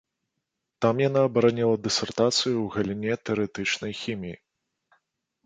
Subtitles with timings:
[0.85, 4.35] Там яна абараніла дысертацыю ў галіне тэарэтычнай хіміі.